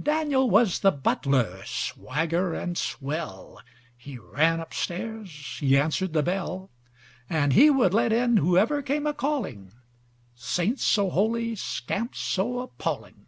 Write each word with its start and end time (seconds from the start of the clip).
Daniel 0.00 0.48
was 0.48 0.78
the 0.78 0.92
butler, 0.92 1.64
swagger 1.64 2.54
and 2.54 2.78
swell. 2.78 3.60
He 3.96 4.16
ran 4.18 4.60
up 4.60 4.72
stairs. 4.72 5.56
He 5.58 5.76
answered 5.76 6.12
the 6.12 6.22
bell. 6.22 6.70
And 7.28 7.54
he 7.54 7.70
would 7.70 7.92
let 7.92 8.12
in 8.12 8.36
whoever 8.36 8.82
came 8.82 9.04
a 9.04 9.12
calling:—Saints 9.12 10.84
so 10.84 11.10
holy, 11.10 11.56
scamps 11.56 12.20
so 12.20 12.60
appalling. 12.60 13.26